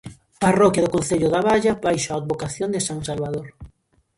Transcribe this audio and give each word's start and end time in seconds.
Parroquia 0.43 0.83
do 0.83 0.93
concello 0.95 1.27
da 1.31 1.45
Baña 1.47 1.79
baixo 1.85 2.09
a 2.11 2.19
advocación 2.21 2.69
de 2.71 2.81
san 2.87 2.99
Salvador. 3.09 3.47